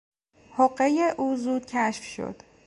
[0.53, 2.35] حقهی او زود کشف شد.